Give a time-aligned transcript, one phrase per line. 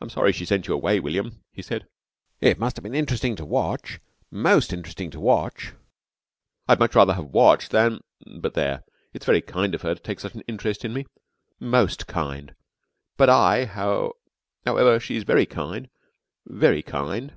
[0.00, 1.88] "I'm sorry she sent you away, William," he said.
[2.40, 3.98] "It must have been interesting to watch
[4.30, 5.72] most interesting to watch.
[6.68, 8.02] I'd much rather have watched than
[8.38, 11.06] but there, it's very kind of her to take such an interest in me.
[11.58, 12.54] Most kind.
[13.16, 15.90] But I however, she's very kind,
[16.46, 17.34] very kind.